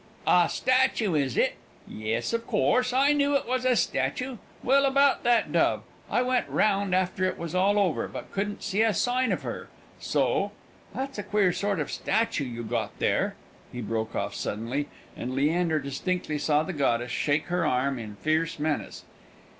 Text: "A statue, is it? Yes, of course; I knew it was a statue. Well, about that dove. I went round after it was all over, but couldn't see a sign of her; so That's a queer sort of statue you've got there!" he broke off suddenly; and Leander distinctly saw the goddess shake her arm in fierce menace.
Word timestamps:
"A 0.25 0.49
statue, 0.49 1.13
is 1.13 1.37
it? 1.37 1.57
Yes, 1.87 2.33
of 2.33 2.47
course; 2.47 2.91
I 2.91 3.13
knew 3.13 3.35
it 3.35 3.47
was 3.47 3.65
a 3.65 3.75
statue. 3.75 4.37
Well, 4.63 4.85
about 4.87 5.23
that 5.23 5.51
dove. 5.51 5.83
I 6.09 6.23
went 6.23 6.49
round 6.49 6.95
after 6.95 7.23
it 7.25 7.37
was 7.37 7.53
all 7.53 7.77
over, 7.77 8.07
but 8.07 8.31
couldn't 8.31 8.63
see 8.63 8.81
a 8.81 8.95
sign 8.95 9.31
of 9.31 9.43
her; 9.43 9.69
so 9.99 10.53
That's 10.95 11.19
a 11.19 11.23
queer 11.23 11.53
sort 11.53 11.79
of 11.79 11.91
statue 11.91 12.45
you've 12.45 12.71
got 12.71 12.97
there!" 12.97 13.35
he 13.71 13.79
broke 13.79 14.15
off 14.15 14.33
suddenly; 14.33 14.87
and 15.15 15.35
Leander 15.35 15.77
distinctly 15.79 16.39
saw 16.39 16.63
the 16.63 16.73
goddess 16.73 17.11
shake 17.11 17.45
her 17.53 17.63
arm 17.63 17.99
in 17.99 18.15
fierce 18.15 18.57
menace. 18.57 19.03